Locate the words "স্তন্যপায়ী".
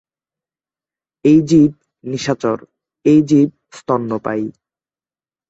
3.71-4.47